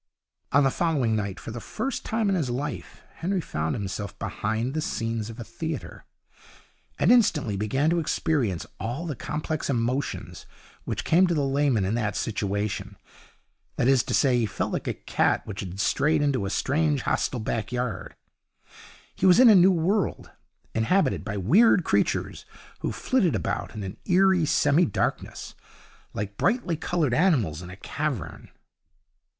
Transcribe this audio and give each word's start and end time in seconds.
On 0.51 0.63
the 0.63 0.71
following 0.71 1.15
night, 1.15 1.39
for 1.39 1.51
the 1.51 1.59
first 1.59 2.03
time 2.03 2.27
in 2.27 2.33
his 2.33 2.49
life, 2.49 3.03
Henry 3.17 3.39
found 3.39 3.75
himself 3.75 4.17
behind 4.17 4.73
the 4.73 4.81
scenes 4.81 5.29
of 5.29 5.39
a 5.39 5.43
theatre, 5.43 6.05
and 6.97 7.11
instantly 7.11 7.55
began 7.55 7.91
to 7.91 7.99
experience 7.99 8.65
all 8.79 9.05
the 9.05 9.15
complex 9.15 9.69
emotions 9.69 10.47
which 10.85 11.05
come 11.05 11.27
to 11.27 11.35
the 11.35 11.45
layman 11.45 11.85
in 11.85 11.93
that 11.93 12.15
situation. 12.15 12.95
That 13.75 13.87
is 13.87 14.01
to 14.05 14.15
say, 14.15 14.39
he 14.39 14.47
felt 14.47 14.73
like 14.73 14.87
a 14.87 14.95
cat 14.95 15.45
which 15.45 15.59
has 15.59 15.79
strayed 15.83 16.23
into 16.23 16.47
a 16.47 16.49
strange 16.49 17.03
hostile 17.03 17.39
back 17.39 17.71
yard. 17.71 18.15
He 19.13 19.27
was 19.27 19.39
in 19.39 19.49
a 19.49 19.55
new 19.55 19.69
world, 19.71 20.31
inhabited 20.73 21.23
by 21.23 21.37
weird 21.37 21.83
creatures, 21.83 22.43
who 22.79 22.91
flitted 22.91 23.35
about 23.35 23.75
in 23.75 23.83
an 23.83 23.97
eerie 24.05 24.47
semi 24.47 24.85
darkness, 24.85 25.53
like 26.11 26.37
brightly 26.37 26.75
coloured 26.75 27.13
animals 27.13 27.61
in 27.61 27.69
a 27.69 27.75
cavern. 27.77 28.49